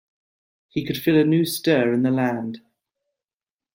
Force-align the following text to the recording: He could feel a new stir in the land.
He 0.69 0.83
could 0.83 0.97
feel 0.97 1.15
a 1.19 1.23
new 1.23 1.45
stir 1.45 1.93
in 1.93 2.01
the 2.01 2.09
land. 2.09 2.61